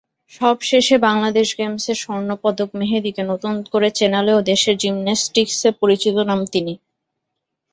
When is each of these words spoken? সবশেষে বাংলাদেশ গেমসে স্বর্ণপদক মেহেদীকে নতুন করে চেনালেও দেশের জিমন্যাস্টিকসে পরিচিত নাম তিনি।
সবশেষে 0.31 0.95
বাংলাদেশ 1.07 1.47
গেমসে 1.57 1.93
স্বর্ণপদক 1.95 2.69
মেহেদীকে 2.79 3.23
নতুন 3.31 3.53
করে 3.71 3.89
চেনালেও 3.97 4.39
দেশের 4.51 4.75
জিমন্যাস্টিকসে 4.81 5.69
পরিচিত 5.81 6.15
নাম 6.29 6.39
তিনি। 6.53 6.73